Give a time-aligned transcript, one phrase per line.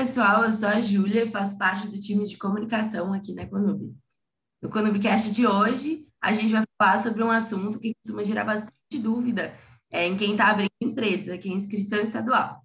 [0.00, 3.94] pessoal, eu sou a Júlia e faço parte do time de comunicação aqui na Econub.
[4.62, 8.98] No Econubcast de hoje, a gente vai falar sobre um assunto que costuma gerar bastante
[8.98, 9.54] dúvida
[9.90, 12.64] é, em quem está abrindo empresa, que é inscrição estadual.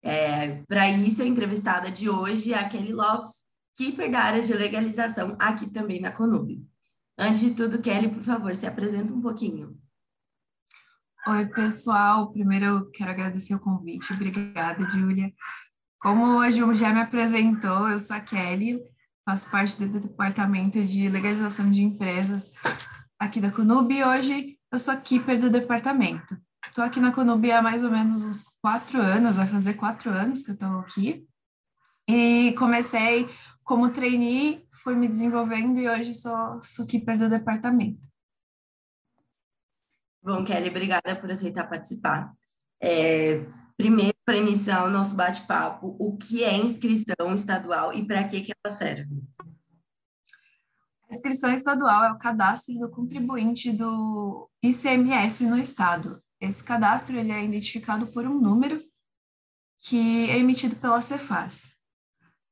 [0.00, 3.32] É, Para isso, a entrevistada de hoje é a Kelly Lopes,
[3.76, 6.64] keeper da área de legalização aqui também na Conub.
[7.18, 9.76] Antes de tudo, Kelly, por favor, se apresenta um pouquinho.
[11.26, 12.30] Oi, pessoal.
[12.30, 14.12] Primeiro, eu quero agradecer o convite.
[14.12, 15.32] Obrigada, Júlia.
[16.06, 18.80] Como a Ju já me apresentou, eu sou a Kelly,
[19.24, 22.52] faço parte do departamento de legalização de empresas
[23.18, 26.40] aqui da Conub e hoje eu sou keeper do departamento.
[26.64, 30.44] Estou aqui na Conub há mais ou menos uns quatro anos, vai fazer quatro anos
[30.44, 31.26] que eu estou aqui.
[32.08, 33.28] E comecei
[33.64, 38.00] como trainee, fui me desenvolvendo e hoje sou, sou keeper do departamento.
[40.22, 42.32] Bom, Kelly, obrigada por aceitar participar.
[42.80, 43.44] É,
[43.76, 48.52] primeiro, para iniciar o nosso bate-papo, o que é inscrição estadual e para que, que
[48.64, 49.22] ela serve?
[51.08, 56.20] A inscrição estadual é o cadastro do contribuinte do ICMS no estado.
[56.40, 58.82] Esse cadastro ele é identificado por um número
[59.78, 61.76] que é emitido pela Cefaz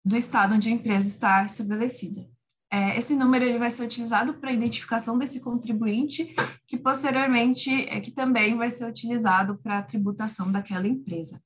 [0.04, 2.28] do estado onde a empresa está estabelecida.
[2.74, 6.34] É, esse número ele vai ser utilizado para a identificação desse contribuinte,
[6.66, 11.40] que posteriormente é que também vai ser utilizado para a tributação daquela empresa.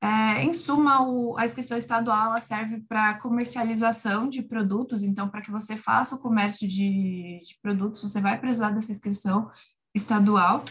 [0.00, 5.50] É, em suma, o, a inscrição estadual serve para comercialização de produtos, então, para que
[5.50, 9.50] você faça o comércio de, de produtos, você vai precisar dessa inscrição
[9.92, 10.64] estadual.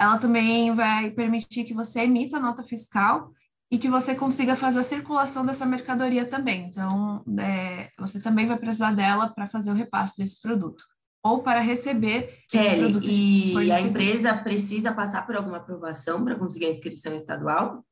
[0.00, 3.30] Ela também vai permitir que você emita nota fiscal
[3.74, 6.68] e que você consiga fazer a circulação dessa mercadoria também.
[6.68, 10.84] Então, é, você também vai precisar dela para fazer o repasse desse produto
[11.20, 16.70] ou para receber Kelly, e a empresa precisa passar por alguma aprovação para conseguir a
[16.70, 17.84] inscrição estadual?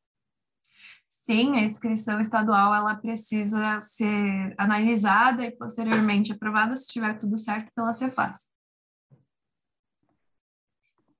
[1.09, 7.73] Sim, a inscrição estadual ela precisa ser analisada e posteriormente aprovada se tiver tudo certo
[7.75, 8.53] pela Cefaz.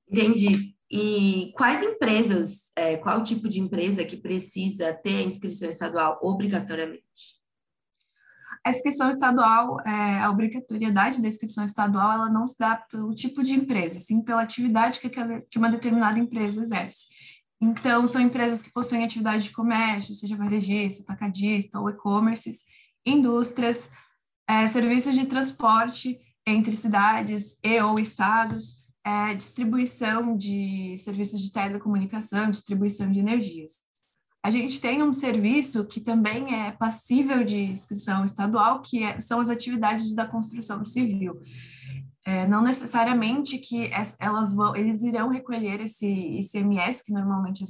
[0.09, 0.77] Entendi.
[0.95, 7.41] E quais empresas, é, qual tipo de empresa que precisa ter a inscrição estadual obrigatoriamente?
[8.63, 13.43] A inscrição estadual, é, a obrigatoriedade da inscrição estadual, ela não se dá pelo tipo
[13.43, 17.07] de empresa, sim pela atividade que, aquela, que uma determinada empresa exerce.
[17.59, 22.65] Então, são empresas que possuem atividade de comércio, seja varejista, atacadista ou e-commerces,
[23.07, 23.91] indústrias,
[24.47, 32.51] é, serviços de transporte entre cidades e ou estados, é, distribuição de serviços de telecomunicação,
[32.51, 33.81] distribuição de energias.
[34.45, 39.39] A gente tem um serviço que também é passível de inscrição estadual, que é, são
[39.39, 41.41] as atividades da construção civil.
[42.25, 43.91] É, não necessariamente que
[44.21, 47.65] elas vão, eles irão recolher esse ICMS, que normalmente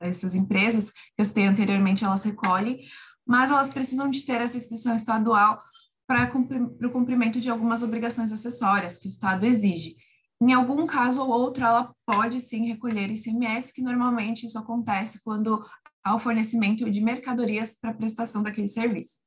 [0.00, 2.80] essas empresas que eu citei anteriormente, elas recolhem,
[3.26, 5.62] mas elas precisam de ter essa inscrição estadual
[6.06, 9.94] para o cumprimento de algumas obrigações acessórias que o Estado exige.
[10.40, 15.64] Em algum caso ou outro, ela pode sim recolher ICMS, que normalmente isso acontece quando
[16.04, 19.18] há o fornecimento de mercadorias para prestação daquele serviço.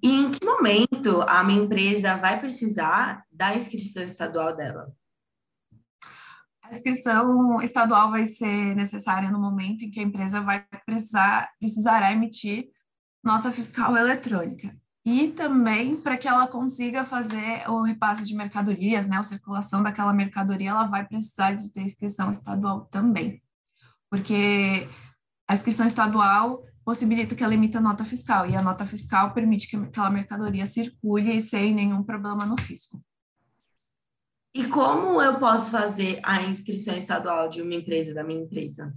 [0.00, 4.94] E em que momento a minha empresa vai precisar da inscrição estadual dela?
[6.62, 12.12] A inscrição estadual vai ser necessária no momento em que a empresa vai precisar precisará
[12.12, 12.70] emitir
[13.24, 14.74] nota fiscal eletrônica
[15.04, 20.12] e também para que ela consiga fazer o repasse de mercadorias, né, a circulação daquela
[20.12, 23.42] mercadoria, ela vai precisar de ter inscrição estadual também,
[24.08, 24.88] porque
[25.48, 29.76] a inscrição estadual possibilita que ela emita nota fiscal, e a nota fiscal permite que
[29.76, 33.02] aquela mercadoria circule sem nenhum problema no fisco.
[34.54, 38.92] E como eu posso fazer a inscrição estadual de uma empresa, da minha empresa?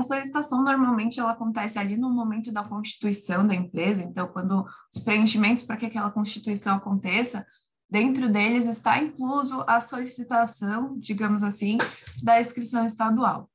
[0.00, 4.98] A solicitação normalmente ela acontece ali no momento da constituição da empresa, então quando os
[4.98, 7.46] preenchimentos para que aquela constituição aconteça,
[7.88, 11.76] dentro deles está incluso a solicitação, digamos assim,
[12.22, 13.50] da inscrição estadual.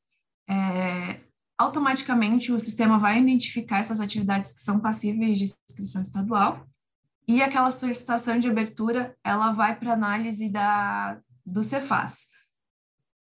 [0.48, 1.22] É,
[1.58, 6.64] automaticamente o sistema vai identificar essas atividades que são passíveis de inscrição estadual
[7.28, 12.28] e aquela solicitação de abertura ela vai para análise da, do Cefaz.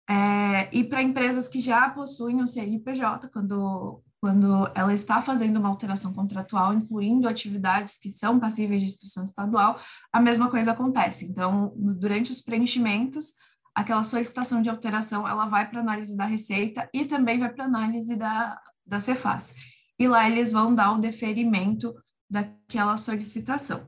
[0.09, 5.69] É, e para empresas que já possuem o CNPJ, quando, quando ela está fazendo uma
[5.69, 9.79] alteração contratual, incluindo atividades que são passíveis de inscrição estadual,
[10.12, 11.25] a mesma coisa acontece.
[11.25, 13.35] Então, durante os preenchimentos,
[13.75, 18.15] aquela solicitação de alteração, ela vai para análise da Receita e também vai para análise
[18.15, 19.55] da, da Cefaz.
[19.99, 21.95] E lá eles vão dar o deferimento
[22.29, 23.87] daquela solicitação.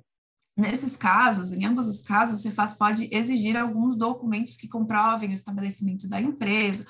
[0.56, 5.34] Nesses casos, em ambos os casos, a Cefaz pode exigir alguns documentos que comprovem o
[5.34, 6.86] estabelecimento da empresa,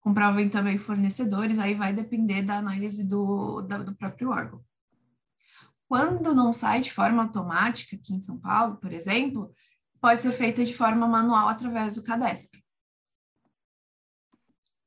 [0.00, 4.64] comprovem também fornecedores, aí vai depender da análise do, da, do próprio órgão.
[5.86, 9.52] Quando não sai de forma automática, aqui em São Paulo, por exemplo,
[10.00, 12.62] pode ser feita de forma manual através do CADESP.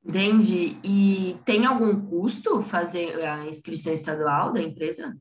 [0.04, 0.78] Entendi.
[0.84, 5.16] E tem algum custo fazer a inscrição estadual da empresa?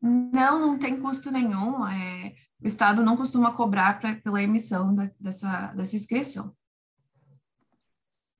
[0.00, 1.86] Não, não tem custo nenhum.
[1.86, 6.54] É, o Estado não costuma cobrar pra, pela emissão da, dessa, dessa inscrição.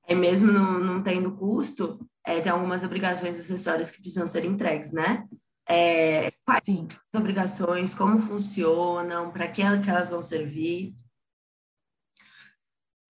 [0.05, 4.91] É mesmo não, não tendo custo, é, tem algumas obrigações acessórias que precisam ser entregues,
[4.91, 5.27] né?
[5.67, 6.87] É, quais Sim.
[7.13, 10.95] as obrigações, como funcionam, para que elas vão servir?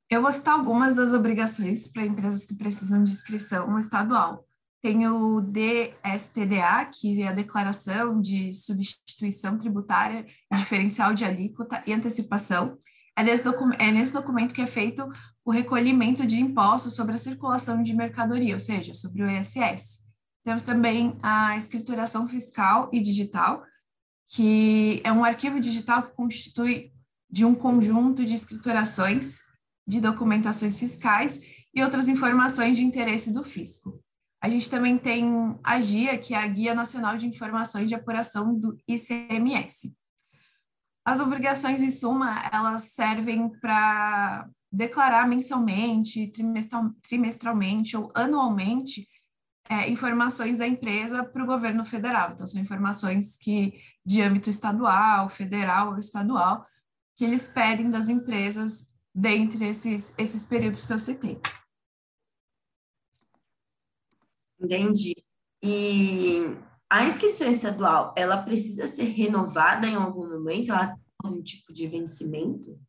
[0.10, 4.47] Eu vou citar algumas das obrigações para empresas que precisam de inscrição estadual.
[4.88, 12.78] Tem o DSTDA, que é a Declaração de Substituição Tributária Diferencial de Alíquota e Antecipação.
[13.14, 13.44] É nesse,
[13.80, 15.06] é nesse documento que é feito
[15.44, 20.06] o recolhimento de impostos sobre a circulação de mercadoria, ou seja, sobre o ISS.
[20.46, 23.66] Temos também a escrituração fiscal e digital,
[24.30, 26.94] que é um arquivo digital que constitui
[27.30, 29.40] de um conjunto de escriturações
[29.86, 31.42] de documentações fiscais
[31.76, 34.02] e outras informações de interesse do fisco.
[34.42, 38.54] A gente também tem a GIA, que é a Guia Nacional de Informações de Apuração
[38.54, 39.94] do ICMS.
[41.04, 49.08] As obrigações, em suma, elas servem para declarar mensalmente, trimestral, trimestralmente ou anualmente
[49.70, 52.32] é, informações da empresa para o governo federal.
[52.34, 53.74] Então, são informações que
[54.06, 56.66] de âmbito estadual, federal ou estadual,
[57.16, 61.40] que eles pedem das empresas dentre esses, esses períodos que eu citei.
[64.60, 65.14] Entendi.
[65.62, 66.42] E
[66.90, 70.72] a inscrição estadual, ela precisa ser renovada em algum momento?
[70.72, 72.80] Ela tem algum tipo de vencimento?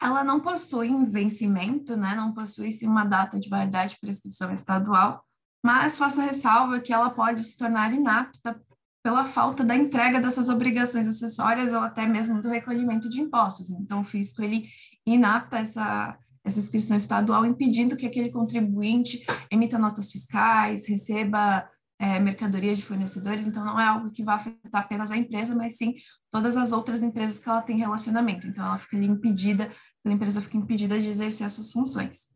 [0.00, 2.14] Ela não possui um vencimento, né?
[2.14, 5.24] Não possui uma data de validade para inscrição estadual,
[5.64, 8.60] mas faço ressalva que ela pode se tornar inapta
[9.02, 13.70] pela falta da entrega dessas obrigações acessórias ou até mesmo do recolhimento de impostos.
[13.70, 14.68] Então, o fisco ele
[15.06, 16.18] inapta essa,
[16.48, 21.68] essa inscrição estadual, impedindo que aquele contribuinte emita notas fiscais, receba
[21.98, 23.46] é, mercadorias de fornecedores.
[23.46, 25.94] Então, não é algo que vai afetar apenas a empresa, mas sim
[26.30, 28.46] todas as outras empresas que ela tem relacionamento.
[28.46, 29.70] Então, ela fica ali impedida,
[30.06, 32.28] a empresa fica impedida de exercer as suas funções.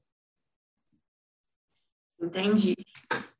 [2.20, 2.74] Entendi.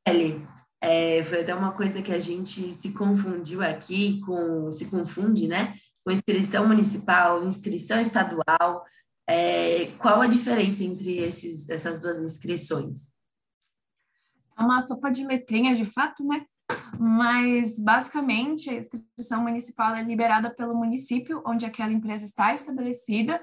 [0.05, 0.45] Ellie,
[0.81, 5.75] é, foi até uma coisa que a gente se confundiu aqui com, se confunde, né?
[6.03, 8.83] Com inscrição municipal, inscrição estadual.
[9.25, 13.13] É, qual a diferença entre esses, essas duas inscrições?
[14.57, 16.45] É uma sopa de letrinha, de fato, né?
[16.99, 23.41] Mas, basicamente, a inscrição municipal é liberada pelo município onde aquela empresa está estabelecida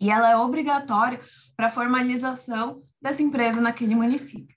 [0.00, 1.20] e ela é obrigatória
[1.56, 4.56] para a formalização dessa empresa naquele município.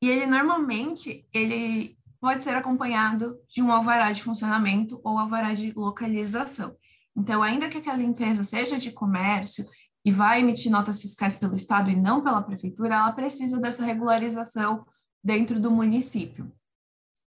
[0.00, 5.72] E ele normalmente ele pode ser acompanhado de um alvará de funcionamento ou alvará de
[5.72, 6.76] localização.
[7.16, 9.66] Então, ainda que aquela empresa seja de comércio
[10.08, 14.86] e vai emitir notas fiscais pelo Estado e não pela Prefeitura, ela precisa dessa regularização
[15.22, 16.50] dentro do município.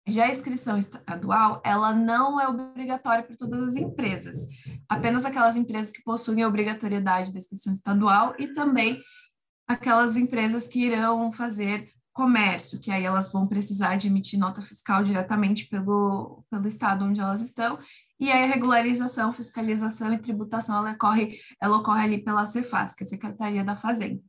[0.07, 4.48] Já a inscrição estadual, ela não é obrigatória para todas as empresas,
[4.89, 9.00] apenas aquelas empresas que possuem a obrigatoriedade da inscrição estadual e também
[9.67, 15.03] aquelas empresas que irão fazer comércio, que aí elas vão precisar de emitir nota fiscal
[15.03, 17.80] diretamente pelo, pelo estado onde elas estão,
[18.20, 23.03] e aí a regularização, fiscalização e tributação, ela ocorre, ela ocorre ali pela Cefaz, que
[23.03, 24.22] é a Secretaria da Fazenda.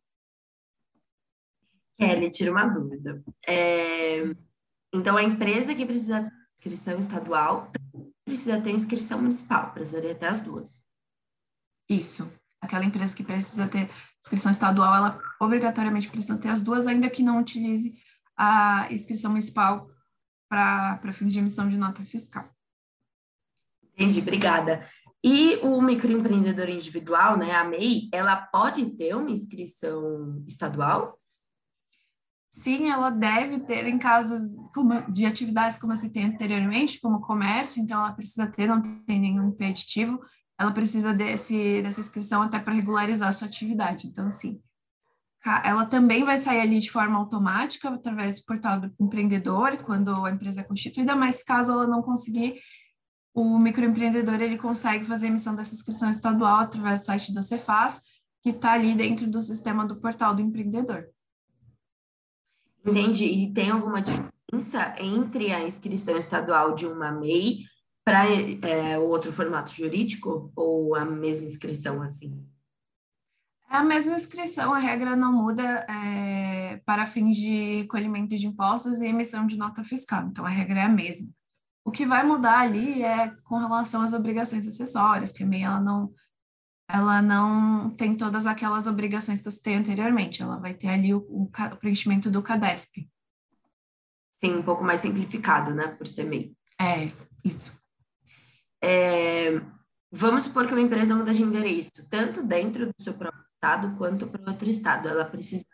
[1.99, 3.23] Kelly, tira uma dúvida.
[3.47, 4.23] É,
[4.93, 7.71] então, a empresa que precisa de inscrição estadual
[8.25, 10.87] precisa ter inscrição municipal, precisaria ter as duas.
[11.89, 12.31] Isso.
[12.62, 13.90] Aquela empresa que precisa ter
[14.21, 17.92] inscrição estadual, ela obrigatoriamente precisa ter as duas, ainda que não utilize
[18.37, 19.90] a inscrição municipal
[20.49, 22.49] para fins de emissão de nota fiscal.
[23.83, 24.87] Entendi, obrigada.
[25.25, 31.19] E o microempreendedor individual, né, a MEI, ela pode ter uma inscrição estadual?
[32.49, 34.42] Sim, ela deve ter em casos
[35.09, 39.49] de atividades como eu citei anteriormente, como comércio, então ela precisa ter, não tem nenhum
[39.49, 40.21] impeditivo,
[40.62, 44.07] ela precisa desse, dessa inscrição até para regularizar a sua atividade.
[44.07, 44.61] Então, assim,
[45.64, 50.31] ela também vai sair ali de forma automática através do portal do empreendedor, quando a
[50.31, 52.61] empresa é constituída, mas caso ela não conseguir,
[53.35, 58.00] o microempreendedor ele consegue fazer a emissão dessa inscrição estadual através do site da Cefaz,
[58.40, 61.09] que está ali dentro do sistema do portal do empreendedor.
[62.87, 63.25] Entendi.
[63.25, 67.72] E tem alguma diferença entre a inscrição estadual de uma MEI
[68.04, 72.44] para é, outro formato jurídico ou a mesma inscrição assim?
[73.71, 79.00] É a mesma inscrição, a regra não muda é, para fins de recolhimento de impostos
[79.00, 81.28] e emissão de nota fiscal, então a regra é a mesma.
[81.85, 85.80] O que vai mudar ali é com relação às obrigações acessórias, que a MEI ela
[85.80, 86.12] não,
[86.87, 91.21] ela não tem todas aquelas obrigações que eu citei anteriormente, ela vai ter ali o,
[91.30, 93.09] o, o preenchimento do CADESP.
[94.37, 96.54] Sim, um pouco mais simplificado, né, por ser MEI.
[96.78, 97.11] É,
[97.42, 97.73] isso.
[98.83, 99.61] É,
[100.11, 104.27] vamos supor que uma empresa muda de endereço, tanto dentro do seu próprio estado quanto
[104.27, 105.09] para outro estado.
[105.09, 105.65] Ela precisa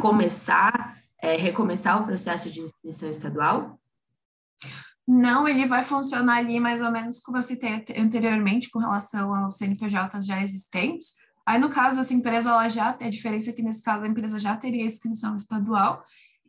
[0.00, 3.78] começar, é, recomeçar o processo de inscrição estadual?
[5.06, 9.56] Não, ele vai funcionar ali mais ou menos como eu citei anteriormente com relação aos
[9.56, 11.14] CNPJs já existentes.
[11.46, 14.08] Aí, no caso, essa empresa, ela já tem a diferença é que, nesse caso, a
[14.08, 16.02] empresa já teria inscrição estadual.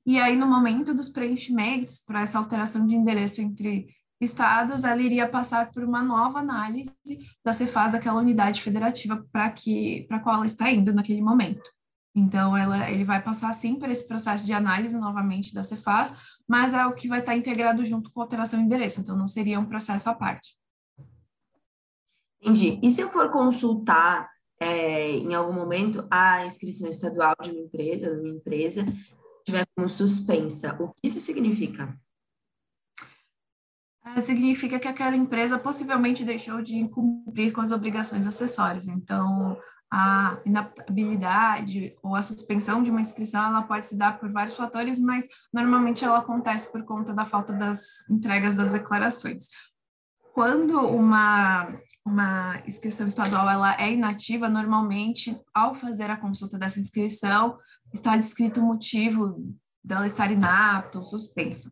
[0.05, 3.87] E aí, no momento dos preenchimentos, para essa alteração de endereço entre
[4.19, 6.95] estados, ela iria passar por uma nova análise
[7.43, 11.69] da Cefaz, aquela unidade federativa para que para qual ela está indo naquele momento.
[12.15, 16.15] Então, ela, ele vai passar, sim, por esse processo de análise novamente da Cefaz,
[16.47, 19.27] mas é o que vai estar integrado junto com a alteração de endereço, então não
[19.27, 20.57] seria um processo à parte.
[22.41, 22.79] Entendi.
[22.81, 24.29] E se eu for consultar
[24.59, 28.85] é, em algum momento a inscrição estadual de uma empresa, da minha empresa,
[29.43, 31.99] tiver como suspensa, o que isso significa?
[34.05, 38.87] É, significa que aquela empresa possivelmente deixou de cumprir com as obrigações acessórias.
[38.87, 39.57] Então,
[39.91, 44.99] a inaptabilidade ou a suspensão de uma inscrição, ela pode se dar por vários fatores,
[44.99, 49.47] mas normalmente ela acontece por conta da falta das entregas das declarações.
[50.33, 51.67] Quando uma,
[52.05, 57.57] uma inscrição estadual ela é inativa, normalmente, ao fazer a consulta dessa inscrição,
[57.93, 61.71] está descrito o motivo dela estar inapta ou suspensa.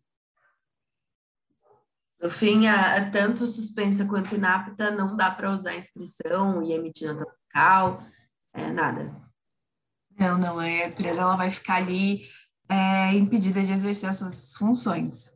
[2.24, 7.14] No fim, a, tanto suspensa quanto inapta, não dá para usar a inscrição e emitir
[7.14, 8.02] nota fiscal,
[8.54, 9.14] é, nada.
[10.18, 12.26] Não, não, a empresa ela vai ficar ali
[12.70, 15.34] é, impedida de exercer as suas funções.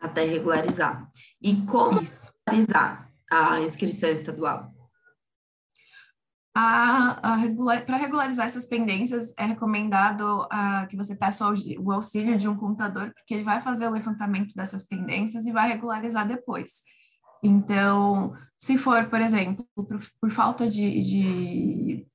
[0.00, 1.10] Até regularizar.
[1.42, 2.32] E como Isso.
[2.46, 4.72] regularizar a inscrição estadual?
[7.40, 11.44] Regular, Para regularizar essas pendências, é recomendado uh, que você peça
[11.78, 15.68] o auxílio de um contador, porque ele vai fazer o levantamento dessas pendências e vai
[15.68, 16.82] regularizar depois.
[17.42, 22.06] Então, se for, por exemplo, por, por falta de, de,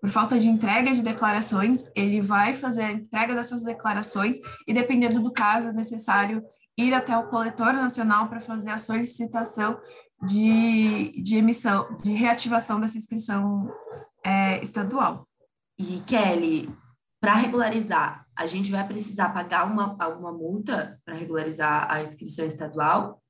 [0.00, 5.20] por falta de entrega de declarações, ele vai fazer a entrega dessas declarações e, dependendo
[5.20, 6.42] do caso, é necessário
[6.76, 9.78] ir até o coletor nacional para fazer a solicitação
[10.22, 13.72] de, de emissão, de reativação dessa inscrição
[14.24, 15.28] é, estadual.
[15.78, 16.68] E, Kelly,
[17.20, 23.22] para regularizar, a gente vai precisar pagar uma, alguma multa para regularizar a inscrição estadual?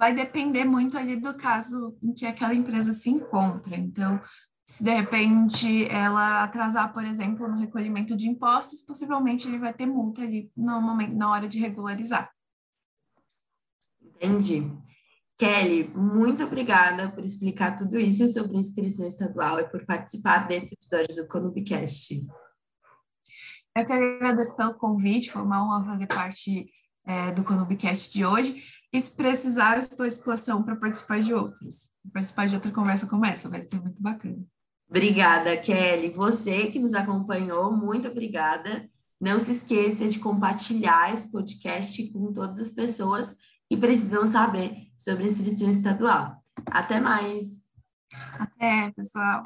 [0.00, 3.76] vai depender muito ali do caso em que aquela empresa se encontra.
[3.76, 4.18] Então,
[4.64, 9.84] se de repente ela atrasar, por exemplo, no recolhimento de impostos, possivelmente ele vai ter
[9.84, 12.32] multa ali no momento, na hora de regularizar.
[14.00, 14.72] Entendi.
[15.40, 21.16] Kelly, muito obrigada por explicar tudo isso sobre inscrição estadual e por participar desse episódio
[21.16, 22.26] do Conubicast.
[23.74, 26.70] Eu que agradeço pelo convite, foi uma honra fazer parte
[27.06, 28.62] é, do Conubicast de hoje.
[28.92, 31.88] E se precisar, eu estou à disposição para participar de outros.
[32.12, 34.44] Participar de outra conversa como essa, vai ser muito bacana.
[34.90, 36.10] Obrigada, Kelly.
[36.10, 38.86] Você que nos acompanhou, muito obrigada.
[39.18, 43.34] Não se esqueça de compartilhar esse podcast com todas as pessoas
[43.70, 46.42] que precisam saber sobre a inscrição estadual.
[46.66, 47.44] Até mais!
[48.36, 49.44] Até, pessoal!